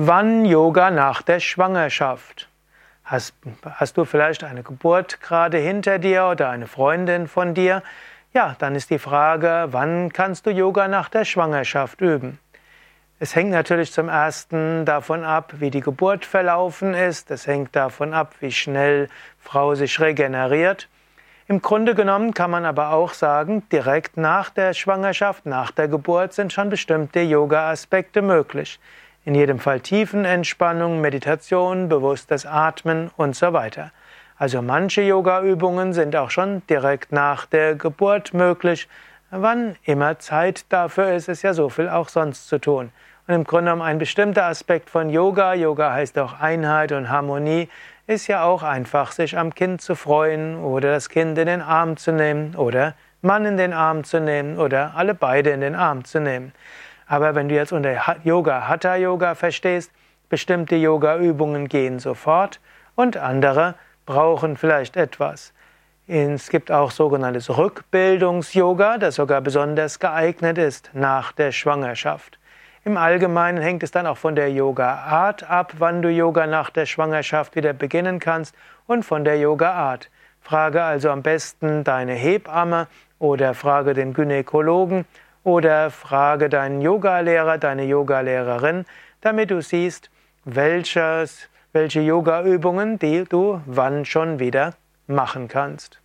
[0.00, 2.48] Wann Yoga nach der Schwangerschaft?
[3.02, 7.82] Hast, hast du vielleicht eine Geburt gerade hinter dir oder eine Freundin von dir?
[8.32, 12.38] Ja, dann ist die Frage, wann kannst du Yoga nach der Schwangerschaft üben?
[13.18, 17.32] Es hängt natürlich zum ersten davon ab, wie die Geburt verlaufen ist.
[17.32, 19.08] Es hängt davon ab, wie schnell
[19.40, 20.88] Frau sich regeneriert.
[21.48, 26.34] Im Grunde genommen kann man aber auch sagen, direkt nach der Schwangerschaft, nach der Geburt
[26.34, 28.78] sind schon bestimmte Yoga-Aspekte möglich.
[29.28, 33.90] In jedem Fall Tiefenentspannung, Meditation, bewusstes Atmen und so weiter.
[34.38, 38.88] Also manche Yoga-Übungen sind auch schon direkt nach der Geburt möglich.
[39.30, 42.90] Wann immer Zeit dafür ist, ist ja so viel auch sonst zu tun.
[43.26, 47.68] Und im Grunde genommen ein bestimmter Aspekt von Yoga, Yoga heißt auch Einheit und Harmonie,
[48.06, 51.98] ist ja auch einfach, sich am Kind zu freuen oder das Kind in den Arm
[51.98, 56.06] zu nehmen oder Mann in den Arm zu nehmen oder alle beide in den Arm
[56.06, 56.54] zu nehmen.
[57.08, 59.90] Aber wenn du jetzt unter Yoga Hatha Yoga verstehst,
[60.28, 62.60] bestimmte Yoga-Übungen gehen sofort
[62.94, 63.74] und andere
[64.04, 65.54] brauchen vielleicht etwas.
[66.06, 72.38] Es gibt auch sogenanntes Rückbildungs-Yoga, das sogar besonders geeignet ist nach der Schwangerschaft.
[72.84, 76.86] Im Allgemeinen hängt es dann auch von der Yoga-Art ab, wann du Yoga nach der
[76.86, 78.54] Schwangerschaft wieder beginnen kannst
[78.86, 80.10] und von der Yoga-Art.
[80.40, 82.86] Frage also am besten deine Hebamme
[83.18, 85.04] oder frage den Gynäkologen
[85.48, 88.84] oder frage deinen Yogalehrer, deine Yogalehrerin,
[89.22, 90.10] damit du siehst,
[90.44, 94.74] welches, welche Yogaübungen, die du wann schon wieder
[95.06, 96.00] machen kannst.